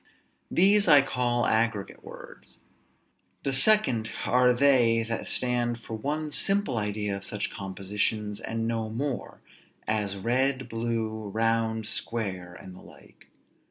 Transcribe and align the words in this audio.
These 0.49 0.87
I 0.87 1.03
call 1.03 1.45
aggregate 1.45 2.03
words. 2.03 2.57
The 3.43 3.53
second 3.53 4.09
are 4.25 4.51
they 4.51 5.03
that 5.03 5.27
stand 5.27 5.79
for 5.79 5.93
one 5.93 6.31
simple 6.31 6.79
idea 6.79 7.17
of 7.17 7.23
such 7.23 7.51
compositions, 7.53 8.39
and 8.39 8.67
no 8.67 8.89
more; 8.89 9.41
as 9.87 10.17
red, 10.17 10.67
blue, 10.67 11.27
round, 11.27 11.85
square, 11.85 12.55
and 12.59 12.75
the 12.75 12.81
like. 12.81 13.27